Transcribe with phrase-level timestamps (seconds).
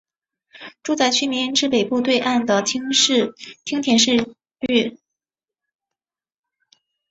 [0.81, 2.79] 住宅区绵延至北部对岸的町
[3.83, 4.35] 田市
[4.67, 4.97] 域。